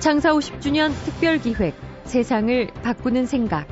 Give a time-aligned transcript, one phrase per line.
[0.00, 3.68] 창사 50주년 특별 기획 세상을 바꾸는 생각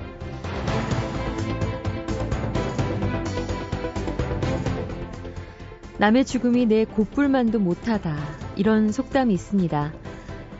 [5.96, 8.14] 남의 죽음이 내 곧불만도 못하다
[8.56, 9.94] 이런 속담이 있습니다.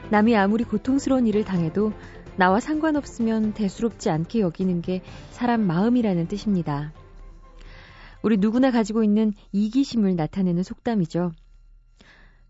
[0.08, 1.92] 남이 아무리 고통스러운 일을 당해도
[2.36, 6.94] 나와 상관없으면 대수롭지 않게 여기는 게 사람 마음이라는 뜻입니다.
[8.22, 11.32] 우리 누구나 가지고 있는 이기심을 나타내는 속담이죠.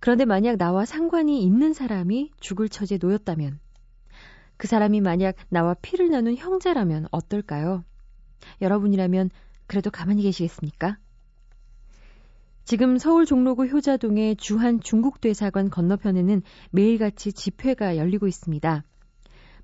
[0.00, 3.58] 그런데 만약 나와 상관이 있는 사람이 죽을 처지에 놓였다면,
[4.56, 7.84] 그 사람이 만약 나와 피를 나눈 형제라면 어떨까요?
[8.60, 9.30] 여러분이라면
[9.66, 10.98] 그래도 가만히 계시겠습니까?
[12.64, 18.84] 지금 서울 종로구 효자동의 주한 중국대사관 건너편에는 매일같이 집회가 열리고 있습니다.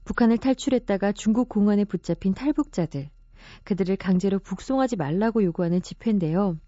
[0.05, 3.11] 북한을 탈출했다가 중국 공안에 붙잡힌 탈북자들,
[3.65, 6.59] 그들을 강제로 북송하지 말라고 요구하는 집회인데요.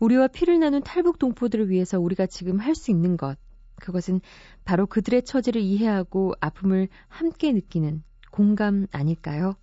[0.00, 3.38] 우리와 피를 나눈 탈북 동포들을 위해서 우리가 지금 할 수 있는 것,
[3.76, 4.20] 그것은
[4.64, 9.54] 바로 그들의 처지를 이해하고 아픔을 함께 느끼는 공감 아닐까요?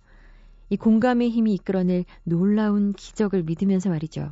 [0.70, 4.30] 이 공감의 힘이 이끌어낼 놀라운 기적을 믿으면서 말이죠.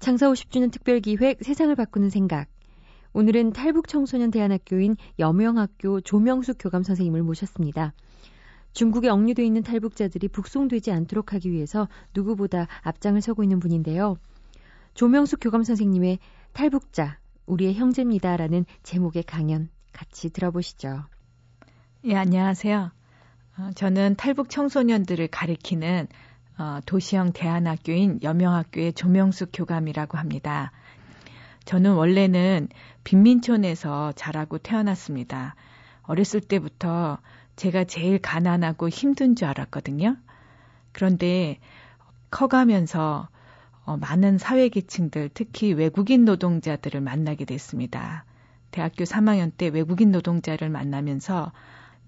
[0.00, 2.48] 창사 50주년 특별기획 세상을 바꾸는 생각.
[3.14, 7.94] 오늘은 탈북 청소년 대안학교인 여명학교 조명숙 교감 선생님을 모셨습니다.
[8.72, 14.16] 중국에 억류돼 있는 탈북자들이 북송되지 않도록 하기 위해서 누구보다 앞장을 서고 있는 분인데요.
[14.94, 16.18] 조명숙 교감 선생님의
[16.52, 21.04] 탈북자, 우리의 형제입니다라는 제목의 강연 같이 들어보시죠.
[22.04, 22.90] 예, 안녕하세요.
[23.58, 26.08] 어, 저는 탈북 청소년들을 가리키는
[26.58, 30.72] 어, 도시형 대안학교인 여명학교의 조명숙 교감이라고 합니다.
[31.64, 32.68] 저는 원래는
[33.04, 35.54] 빈민촌에서 자라고 태어났습니다.
[36.02, 37.18] 어렸을 때부터
[37.56, 40.16] 제가 제일 가난하고 힘든 줄 알았거든요.
[40.92, 41.58] 그런데
[42.30, 43.28] 커가면서
[43.84, 48.24] 어, 많은 사회계층들, 특히 외국인 노동자들을 만나게 됐습니다.
[48.70, 51.52] 대학교 3학년 때 외국인 노동자를 만나면서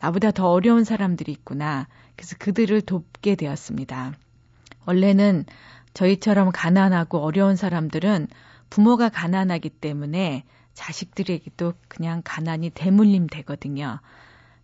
[0.00, 1.88] 나보다 더 어려운 사람들이 있구나.
[2.16, 4.12] 그래서 그들을 돕게 되었습니다.
[4.86, 5.44] 원래는
[5.94, 8.28] 저희처럼 가난하고 어려운 사람들은
[8.70, 14.00] 부모가 가난하기 때문에 자식들에게도 그냥 가난이 대물림 되거든요.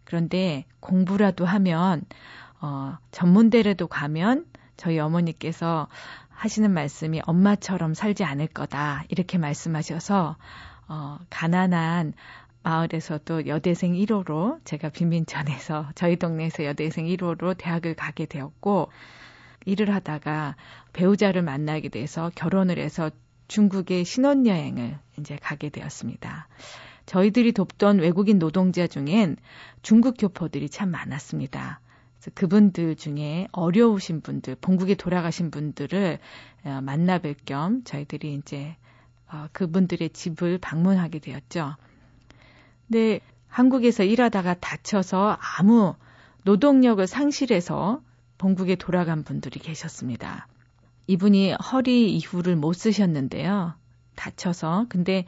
[0.05, 2.03] 그런데 공부라도 하면
[2.61, 5.89] 어, 전문대라도 가면 저희 어머니께서
[6.41, 10.39] 하시는 말씀이 엄마처럼 살지 않을 거다 이렇게 말씀하셔서
[10.89, 12.15] 어, 가난한
[12.63, 18.91] 마을에서도 여대생 1호로 제가 빈민천에서 저희 동네에서 여대생 1호로 대학을 가게 되었고
[19.67, 20.57] 일을 하다가
[20.95, 23.11] 배우자를 만나게 돼서 결혼을 해서
[23.49, 26.49] 중국의 신혼여행을 이제 가게 되었습니다.
[27.05, 29.37] 저희들이 돕던 외국인 노동자 중엔
[29.83, 31.81] 중국 교포들이 참 많았습니다.
[32.35, 36.19] 그분들 중에 어려우신 분들, 본국에 돌아가신 분들을
[36.65, 38.77] 어, 만나뵐 겸 저희들이 이제
[39.33, 41.77] 어, 그분들의 집을 방문하게 되었죠.
[42.89, 45.95] 근데 한국에서 일하다가 다쳐서 아무
[46.45, 48.03] 노동력을 상실해서
[48.39, 50.47] 본국에 돌아간 분들이 계셨습니다.
[51.07, 53.75] 이분이 허리 이후를 못 쓰셨는데요.
[54.21, 54.87] 다쳐서.
[54.91, 55.25] 근데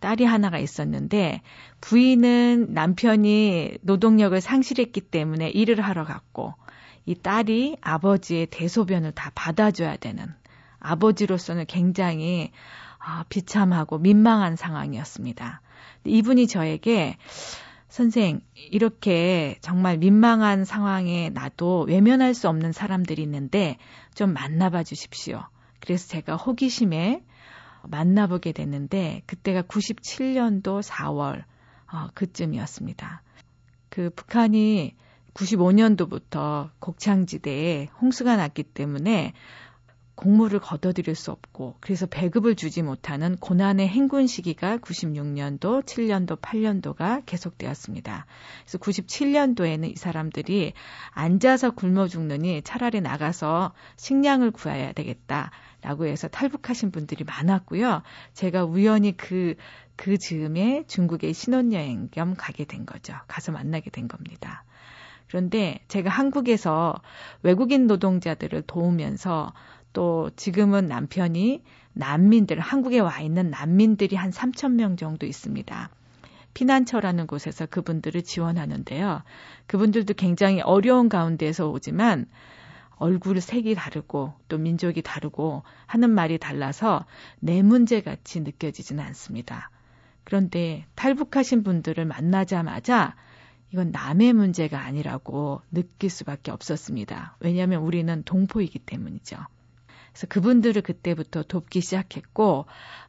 [0.00, 1.42] 딸이 하나가 있었는데
[1.80, 6.54] 부인은 남편이 노동력을 상실했기 때문에 일을 하러 갔고
[7.06, 10.26] 이 딸이 아버지의 대소변을 다 받아줘야 되는
[10.78, 12.52] 아버지로서는 굉장히
[12.98, 15.60] 아, 비참하고 민망한 상황이었습니다.
[16.04, 17.16] 이분이 저에게
[17.88, 23.78] 선생, 이렇게 정말 민망한 상황에 나도 외면할 수 없는 사람들이 있는데
[24.14, 25.42] 좀 만나봐 주십시오.
[25.80, 27.22] 그래서 제가 호기심에
[27.88, 31.44] 만나보게 됐는데 그때가 97년도 4월
[31.92, 33.22] 어, 그쯤이었습니다.
[33.88, 34.94] 그 북한이
[35.34, 39.34] 95년도부터 곡창지대에 홍수가 났기 때문에
[40.16, 48.26] 공물을 거둬들일 수 없고 그래서 배급을 주지 못하는 고난의 행군 시기가 96년도, 7년도, 8년도가 계속되었습니다.
[48.62, 50.72] 그래서 97년도에는 이 사람들이
[51.10, 58.02] 앉아서 굶어 죽느니 차라리 나가서 식량을 구해야 되겠다라고 해서 탈북하신 분들이 많았고요.
[58.32, 59.54] 제가 우연히 그,
[59.96, 63.14] 그 즈음에 중국에 신혼여행 겸 가게 된 거죠.
[63.28, 64.64] 가서 만나게 된 겁니다.
[65.28, 67.00] 그런데 제가 한국에서
[67.42, 69.52] 외국인 노동자들을 도우면서
[69.96, 71.62] 또 지금은 남편이
[71.94, 75.88] 난민들, 한국에 와 있는 난민들이 한 3천 명 정도 있습니다.
[76.52, 79.22] 피난처라는 곳에서 그분들을 지원하는데요.
[79.66, 82.26] 그분들도 굉장히 어려운 가운데에서 오지만
[82.96, 87.06] 얼굴 색이 다르고 또 민족이 다르고 하는 말이 달라서
[87.40, 89.70] 내 문제 같이 느껴지지는 않습니다.
[90.24, 93.14] 그런데 탈북하신 분들을 만나자마자
[93.72, 97.38] 이건 남의 문제가 아니라고 느낄 수밖에 없었습니다.
[97.40, 99.38] 왜냐하면 우리는 동포이기 때문이죠.
[100.16, 102.64] 그래서 그분들을 그때부터 돕기 시작했고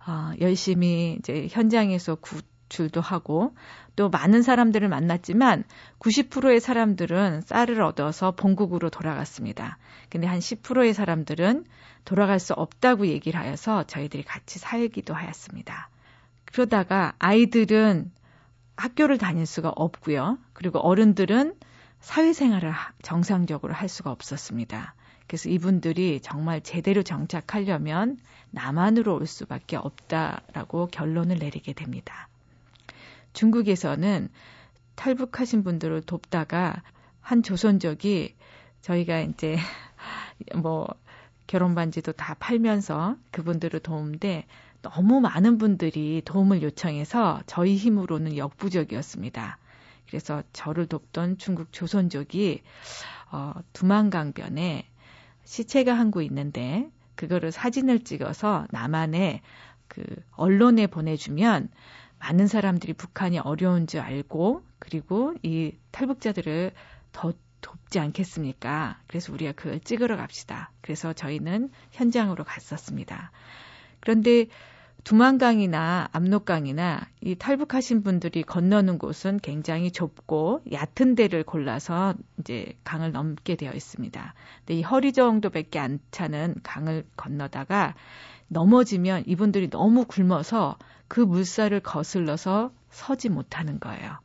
[0.07, 3.56] 어, 열심히 이제 현장에서 구, 탈북출도 하고
[3.95, 5.63] 또 많은 사람들을 만났지만
[6.00, 9.77] 90%의 사람들은 쌀을 얻어서 본국으로 돌아갔습니다.
[10.09, 11.65] 근데 한 10%의 사람들은
[12.06, 15.89] 돌아갈 수 없다고 얘기를 하여서 저희들이 같이 살기도 하였습니다.
[16.45, 18.12] 그러다가 아이들은
[18.75, 20.38] 학교를 다닐 수가 없고요.
[20.54, 21.56] 그리고 어른들은
[22.00, 24.94] 사회생활을 정상적으로 할 수가 없었습니다.
[25.28, 28.18] 그래서 이분들이 정말 제대로 정착하려면
[28.52, 32.30] 남한으로 올 수밖에 없다라고 결론을 내리게 됩니다.
[33.34, 34.30] 중국에서는
[34.96, 36.82] 탈북하신 분들을 돕다가
[37.22, 38.36] 한 조선족이
[38.82, 39.58] 저희가 이제
[40.56, 40.88] 뭐
[41.46, 44.46] 결혼 반지도 다 팔면서 그분들을 도움데
[44.82, 49.58] 너무 많은 분들이 도움을 요청해서 저희 힘으로는 역부족이었습니다.
[50.08, 52.62] 그래서 저를 돕던 중국 조선족이
[53.32, 54.88] 어, 두만강변에
[55.48, 59.42] 시체가 한 구 있는데 그거를 사진을 찍어서 남한에
[59.88, 61.70] 그 언론에 보내주면
[62.20, 66.72] 많은 사람들이 북한이 어려운 줄 알고 그리고 이 탈북자들을
[67.14, 69.00] 더 돕지 않겠습니까?
[69.08, 70.72] 그래서 우리가 그걸 찍으러 갑시다.
[70.82, 73.32] 그래서 저희는 현장으로 갔었습니다.
[74.00, 74.48] 그런데
[75.07, 83.56] 두만강이나 압록강이나 이 탈북하신 분들이 건너는 곳은 굉장히 좁고 얕은 데를 골라서 이제 강을 넘게
[83.56, 84.33] 되어 있습니다.
[84.57, 87.95] 근데 이 허리 정도밖에 안 차는 강을 건너다가
[88.50, 90.77] 넘어지면 이분들이 너무 굶어서
[91.07, 94.19] 그 물살을 거슬러서 서지 못하는 거예요.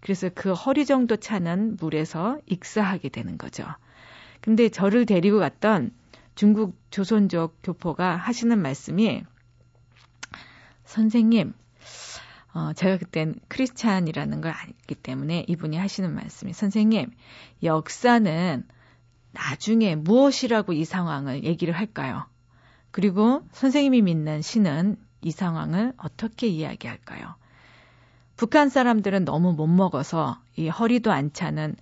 [0.00, 3.66] 그래서 그 허리 정도 차는 물에서 익사하게 되는 거죠.
[4.40, 5.90] 근데 저를 데리고 갔던
[6.34, 9.24] 중국 조선족 교포가 하시는 말씀이
[10.92, 11.54] 선생님,
[12.52, 17.10] 어, 제가 그땐 크리스찬이라는 걸 알기 때문에 이분이 하시는 말씀이 선생님,
[17.62, 18.66] 역사는
[19.30, 22.26] 나중에 무엇이라고 이 상황을 얘기를 할까요?
[22.90, 27.36] 그리고 선생님이 믿는 신은 이 상황을 어떻게 이야기할까요?
[28.36, 31.74] 북한 사람들은 너무 못 먹어서 이 허리도 안 차는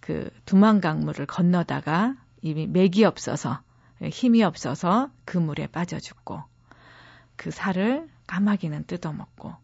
[0.00, 3.60] 그 두만 강물을 건너다가 이미 맥이 없어서
[4.02, 6.42] 힘이 없어서 그 물에 빠져 죽고
[7.36, 9.56] 그 살을 까마귀는 뜯어먹고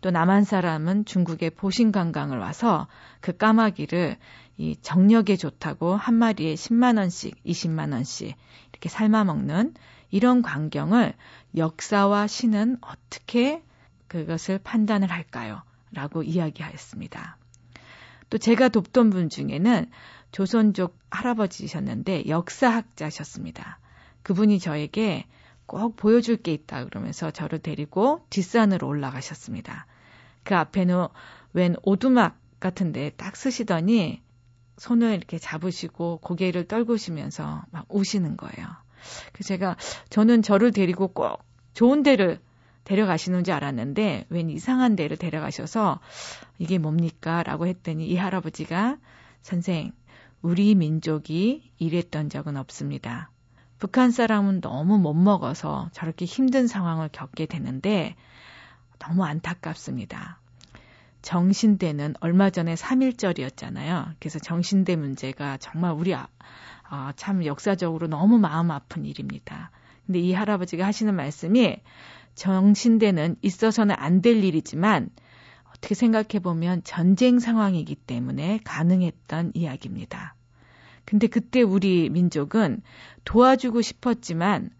[0.00, 2.88] 또 남한 사람은 중국의 보신관광을 와서
[3.20, 4.16] 그 까마귀를
[4.56, 8.34] 이 정력에 좋다고 한 마리에 10만 원씩, 20만 원씩
[8.72, 9.74] 이렇게 삶아 먹는
[10.10, 11.14] 이런 광경을
[11.56, 13.62] 역사와 신은 어떻게
[14.08, 15.62] 그것을 판단을 할까요?
[15.92, 17.36] 라고 이야기하였습니다.
[18.28, 19.90] 또 제가 돕던 분 중에는
[20.32, 23.78] 조선족 할아버지셨는데 역사학자셨습니다.
[24.22, 25.26] 그분이 저에게
[25.72, 29.86] 꼭 보여줄 게 있다 그러면서 저를 데리고 뒷산으로 올라가셨습니다.
[30.44, 31.06] 그 앞에는
[31.54, 34.20] 웬 오두막 같은데 딱 쓰시더니
[34.76, 38.66] 손을 이렇게 잡으시고 고개를 떨구시면서 막 우시는 거예요.
[39.32, 39.76] 그래서 제가
[40.10, 41.42] 저는 저를 데리고 꼭
[41.72, 42.38] 좋은 데를
[42.84, 46.00] 데려가시는 줄 알았는데 웬 이상한 데를 데려가셔서
[46.58, 47.42] 이게 뭡니까?
[47.42, 48.98] 라고 했더니 이 할아버지가
[49.40, 49.92] 선생,
[50.42, 53.31] 우리 민족이 이랬던 적은 없습니다.
[53.82, 58.14] 북한 사람은 너무 못 먹어서 저렇게 힘든 상황을 겪게 되는데
[59.00, 60.38] 너무 안타깝습니다.
[61.22, 64.14] 정신대는 얼마 전에 3.1절이었잖아요.
[64.20, 66.28] 그래서 정신대 문제가 정말 우리 아,
[66.84, 69.72] 아, 참 역사적으로 너무 마음 아픈 일입니다.
[70.06, 71.78] 근데 이 할아버지가 하시는 말씀이
[72.36, 75.10] 정신대는 있어서는 안 될 일이지만
[75.70, 80.36] 어떻게 생각해 보면 전쟁 상황이기 때문에 가능했던 이야기입니다.
[81.12, 82.80] 근데 그때 우리 민족은
[83.26, 84.70] 도와주고 싶었지만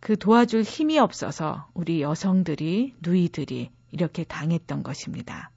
[0.00, 5.52] 그 도와줄 힘이 없어서 우리 여성들이, 누이들이 이렇게 당했던 것입니다.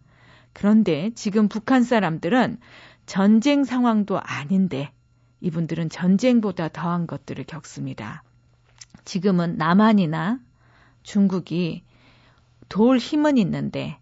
[0.54, 2.60] 그런데 지금 북한 사람들은
[3.08, 4.92] 전쟁 상황도 아닌데
[5.42, 8.22] 이분들은 전쟁보다 더한 것들을 겪습니다.
[9.04, 10.38] 지금은 남한이나
[11.02, 11.82] 중국이
[12.70, 13.98] 도울 힘은 있는데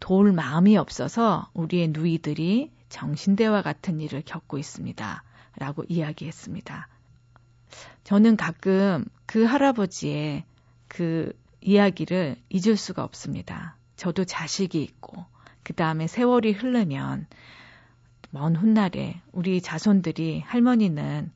[0.00, 5.24] 도울 마음이 없어서 우리의 누이들이 정신대와 같은 일을 겪고 있습니다.
[5.60, 6.88] 라고 이야기했습니다.
[8.02, 10.44] 저는 가끔 그 할아버지의
[10.88, 13.76] 그 이야기를 잊을 수가 없습니다.
[13.94, 15.26] 저도 자식이 있고,
[15.62, 17.26] 그 다음에 세월이 흐르면
[18.30, 21.30] 먼 훗날에 우리 자손들이 할머니는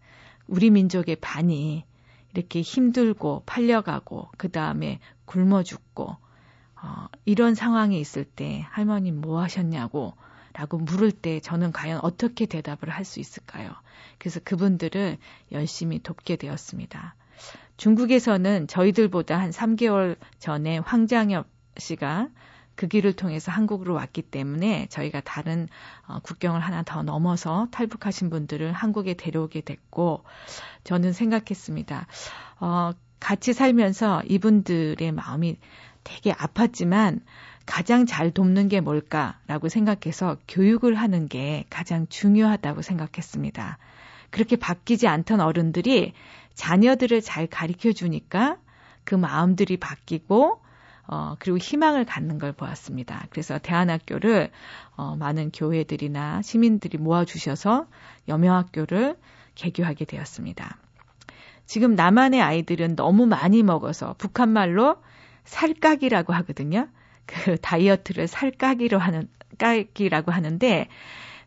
[0.47, 1.85] 우리 민족의 반이
[2.33, 6.17] 이렇게 힘들고 팔려가고 그 다음에 굶어 죽고
[6.83, 10.15] 어, 이런 상황이 있을 때 할머니 뭐 하셨냐고
[10.55, 13.71] 라고 물을 때 저는 과연 어떻게 대답을 할 수 있을까요?
[14.19, 15.19] 그래서 그분들을
[15.53, 17.15] 열심히 돕게 되었습니다.
[17.77, 21.47] 중국에서는 저희들보다 한 3개월 전에 황장엽
[21.77, 22.29] 씨가
[22.77, 25.69] 그 길을 통해서 한국으로 왔기 때문에 저희가 다른
[26.07, 30.25] 어, 국경을 하나 더 넘어서 탈북하신 분들을 한국에 데려오게 됐고
[30.85, 32.07] 저는 생각했습니다.
[32.61, 35.59] 어, 같이 살면서 이분들의 마음이
[36.05, 37.21] 되게 아팠지만
[37.67, 43.79] 가장 잘 돕는 게 뭘까라고 생각해서 교육을 하는 게 가장 중요하다고 생각했습니다.
[44.31, 46.13] 그렇게 바뀌지 않던 어른들이
[46.55, 48.59] 자녀들을 잘 가르쳐 주니까
[49.05, 50.61] 그 마음들이 바뀌고
[51.07, 53.27] 어, 그리고 희망을 갖는 걸 보았습니다.
[53.31, 54.51] 그래서 대안학교를
[54.97, 57.87] 어, 많은 교회들이나 시민들이 모아주셔서
[58.29, 59.17] 여명학교를
[59.55, 60.79] 개교하게 되었습니다.
[61.67, 64.97] 지금 남한의 아이들은 너무 많이 먹어서 북한말로
[65.45, 66.89] 살까기라고 하거든요.
[67.27, 69.29] 그 다이어트를 살 까기로 하는
[69.59, 70.89] 까기라고 하는데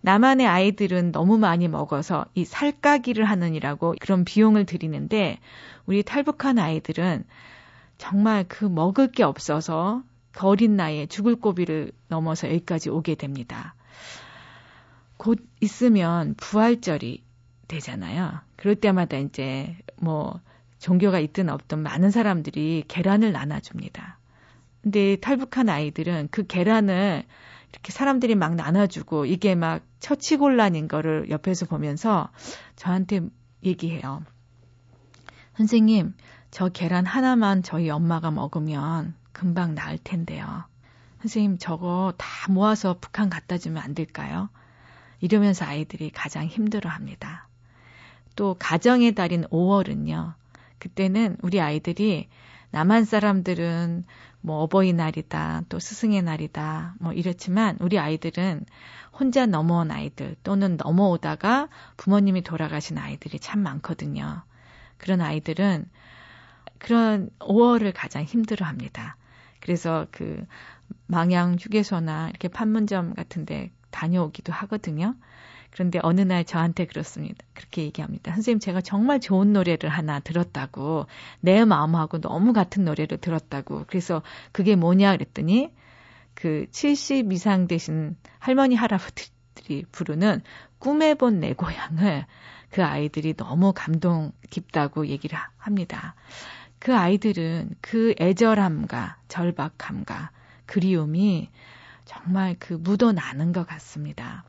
[0.01, 5.39] 남한의 아이들은 너무 많이 먹어서 이 살까기를 하느니라고 그런 비용을 들이는데
[5.85, 7.25] 우리 탈북한 아이들은
[7.97, 13.73] 정말 그 먹을 게 없어서 그 어린 나이에 죽을 고비를 넘어서 여기까지 오게 됩니다.
[15.17, 17.23] 곧 있으면 부활절이
[17.67, 18.39] 되잖아요.
[18.55, 20.39] 그럴 때마다 이제 뭐
[20.79, 24.16] 종교가 있든 없든 많은 사람들이 계란을 나눠줍니다.
[24.87, 27.25] 근데 탈북한 아이들은 그 계란을
[27.73, 32.29] 이렇게 사람들이 막 나눠주고 이게 막 처치곤란인 거를 옆에서 보면서
[32.77, 33.19] 저한테
[33.65, 34.23] 얘기해요.
[35.57, 36.15] 선생님,
[36.51, 40.63] 저 계란 하나만 저희 엄마가 먹으면 금방 나을 텐데요.
[41.19, 44.47] 선생님, 저거 다 모아서 북한 갖다 주면 안 될까요?
[45.19, 47.49] 이러면서 아이들이 가장 힘들어 합니다.
[48.37, 50.35] 또 가정의 달인 5월은요.
[50.79, 52.29] 그때는 우리 아이들이
[52.71, 54.05] 남한 사람들은
[54.47, 58.65] 뭐 어버이날이다, 또 스승의 날이다, 뭐 이렇지만 우리 아이들은
[59.11, 64.43] 혼자 넘어온 아이들 또는 넘어오다가 부모님이 돌아가신 아이들이 참 많거든요.
[64.97, 65.85] 그런 아이들은
[66.77, 69.17] 그런 5월을 가장 힘들어 합니다.
[69.59, 70.45] 그래서 그
[71.07, 75.15] 망양 휴게소나 이렇게 판문점 같은데 다녀오기도 하거든요.
[75.77, 77.45] 그런데 어느 날 저한테 그렇습니다.
[77.53, 78.33] 그렇게 얘기합니다.
[78.33, 81.05] 선생님, 제가 정말 좋은 노래를 하나 들었다고,
[81.39, 83.85] 내 마음하고 너무 같은 노래를 들었다고.
[83.85, 85.71] 그래서 그게 뭐냐 그랬더니,
[86.33, 90.41] 그 70 이상 되신 할머니, 할아버지들이 부르는
[90.79, 92.25] 꿈에 본 내 고향을
[92.71, 96.15] 그 아이들이 너무 감동 깊다고 얘기를 합니다.
[96.79, 100.31] 그 아이들은 그 애절함과 절박함과
[100.65, 101.51] 그리움이
[102.05, 104.43] 정말 그 묻어나는 것 같습니다.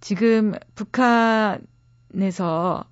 [0.00, 2.84] 지금 북한에서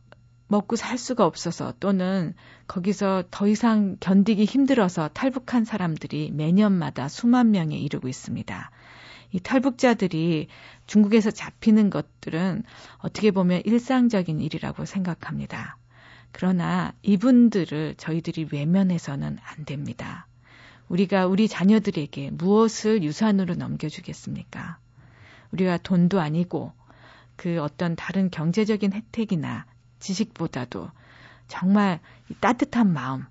[0.49, 2.35] 먹고 살 수가 없어서 또는
[2.67, 8.71] 거기서 더 이상 견디기 힘들어서 탈북한 사람들이 매년마다 수만 명에 이르고 있습니다.
[9.33, 10.49] 이 탈북자들이
[10.87, 12.63] 중국에서 잡히는 것들은
[12.99, 15.77] 어떻게 보면 일상적인 일이라고 생각합니다.
[16.31, 20.27] 그러나 이분들을 저희들이 외면해서는 안 됩니다.
[20.89, 24.79] 우리가 우리 자녀들에게 무엇을 유산으로 넘겨주겠습니까?
[25.53, 26.73] 우리가 돈도 아니고
[27.37, 29.67] 그 어떤 다른 경제적인 혜택이나
[29.99, 30.91] 지식보다도
[31.49, 32.01] 정말
[32.41, 33.25] 따뜻한 마음,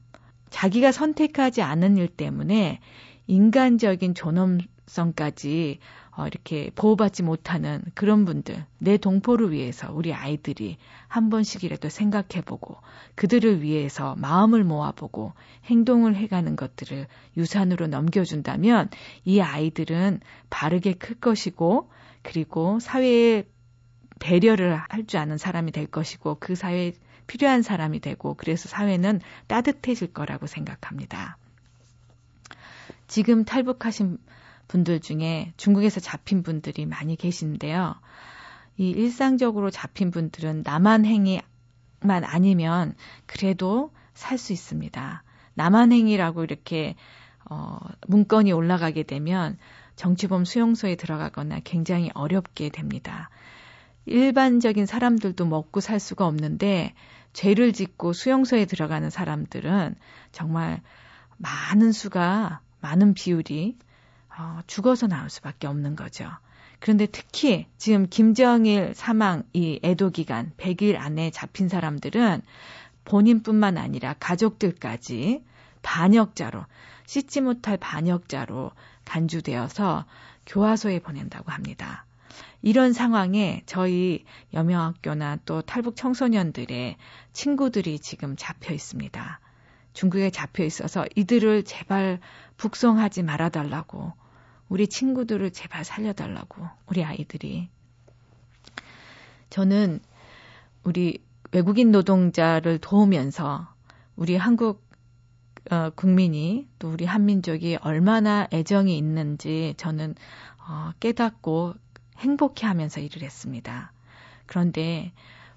[0.50, 2.80] 자기가 선택하지 않은 일 때문에
[3.28, 5.80] 인간적인 존엄성까지
[6.16, 12.78] 어, 이렇게 보호받지 못하는 그런 분들, 내 동포를 위해서 우리 아이들이 한 번씩이라도 생각해보고
[13.16, 15.34] 그들을 위해서 마음을 모아보고
[15.66, 18.90] 행동을 해가는 것들을 유산으로 넘겨준다면
[19.26, 20.20] 이 아이들은
[20.52, 21.90] 바르게 클 것이고
[22.22, 23.46] 그리고 사회에
[24.24, 26.94] 배려를 할 줄 아는 사람이 될 것이고 그 사회에
[27.28, 31.38] 필요한 사람이 되고 그래서 사회는 따뜻해질 거라고 생각합니다.
[33.08, 34.18] 지금 탈북하신
[34.70, 37.96] 분들 중에 중국에서 잡힌 분들이 많이 계신데요.
[38.78, 41.44] 이 일상적으로 잡힌 분들은 남한행위만
[42.24, 45.24] 아니면 그래도 살 수 있습니다.
[45.56, 46.96] 남한행위라고 이렇게
[47.50, 47.78] 어,
[48.08, 49.58] 문건이 올라가게 되면
[49.98, 53.30] 정치범 수용소에 들어가거나 굉장히 어렵게 됩니다.
[54.06, 56.94] 일반적인 사람들도 먹고 살 수가 없는데
[57.34, 59.96] 죄를 짓고 수용소에 들어가는 사람들은
[60.32, 60.82] 정말
[61.38, 63.78] 많은 수가 많은 비율이
[64.38, 66.30] 어, 죽어서 나올 수밖에 없는 거죠.
[66.80, 72.42] 그런데 특히 지금 김정일 사망 이 애도 기간 100일 안에 잡힌 사람들은
[73.06, 75.44] 본인뿐만 아니라 가족들까지
[75.82, 76.66] 반역자로
[77.06, 78.72] 씻지 못할 반역자로
[79.06, 80.06] 간주되어서
[80.46, 82.06] 교화소에 보낸다고 합니다.
[82.62, 84.24] 이런 상황에 저희
[84.54, 86.98] 여명학교나 또 탈북 청소년들의
[87.34, 89.40] 친구들이 지금 잡혀 있습니다.
[89.94, 92.20] 중국에 잡혀 있어서 이들을 제발
[92.58, 94.14] 북송하지 말아달라고
[94.70, 97.70] 우리 친구들을 제발 살려달라고 우리 아이들이
[99.50, 100.00] 저는
[100.84, 101.20] 우리
[101.52, 103.68] 외국인 노동자를 도우면서
[104.16, 104.84] 우리 한국
[105.72, 110.16] 어, 국민이 또 우리 한민족이 얼마나 애정이 있는지 저는
[110.68, 111.76] 어, 깨닫고
[112.24, 113.92] 행복해 하면서 일을 했습니다.
[114.46, 115.12] 그런데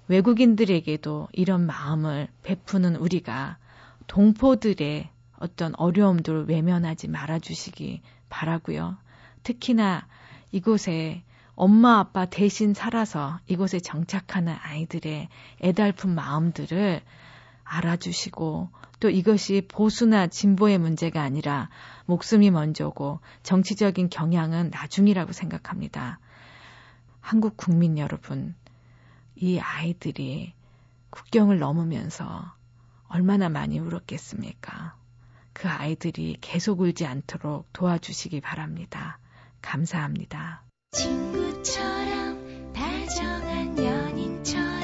[0.07, 3.57] 외국인들에게도 이런 마음을 베푸는 우리가
[4.07, 5.09] 동포들의
[5.39, 8.97] 어떤 어려움들을 외면하지 말아주시기 바라고요.
[9.43, 10.07] 특히나
[10.51, 11.23] 이곳에
[11.55, 15.27] 엄마 아빠 대신 살아서 이곳에 정착하는 아이들의
[15.63, 17.01] 애달픈 마음들을
[17.63, 18.69] 알아주시고
[18.99, 21.69] 또 이것이 보수나 진보의 문제가 아니라
[22.05, 26.19] 목숨이 먼저고 정치적인 경향은 나중이라고 생각합니다.
[27.27, 28.55] 한국 국민 여러분,
[29.35, 30.53] 이 아이들이
[31.09, 32.53] 국경을 넘으면서
[33.09, 34.95] 얼마나 많이 울었겠습니까?
[35.51, 39.19] 그 아이들이 계속 울지 않도록 도와주시기 바랍니다.
[39.61, 40.63] 감사합니다.
[40.93, 44.76] 친구처럼 다정한 연인처럼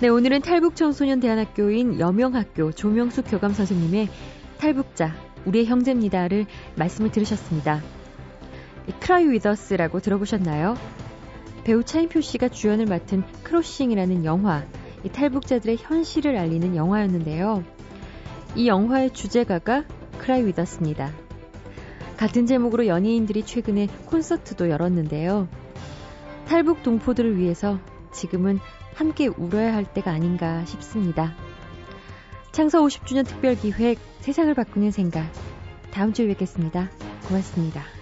[0.00, 4.08] 네, 오늘은 탈북청소년대안학교인 여명학교 조명숙 교감 선생님의
[4.56, 5.14] 탈북자
[5.44, 7.82] 우리의 형제입니다를 말씀을 들으셨습니다.
[8.98, 10.74] Cry With Us라고 들어보셨나요?
[11.64, 14.64] 배우 차인표 씨가 주연을 맡은 Crossing이라는 영화,
[15.04, 17.62] 이 탈북자들의 현실을 알리는 영화였는데요.
[18.56, 19.84] 이 영화의 주제가가
[20.16, 21.12] Cry With Us입니다.
[22.16, 25.46] 같은 제목으로 연예인들이 최근에 콘서트도 열었는데요.
[26.48, 27.78] 탈북 동포들을 위해서
[28.12, 28.60] 지금은
[28.94, 31.34] 함께 울어야 할 때가 아닌가 싶습니다.
[32.52, 35.30] 창서 50주년 특별 기획 세상을 바꾸는 생각.
[35.90, 36.90] 다음 주에 뵙겠습니다.
[37.26, 37.99] 고맙습니다.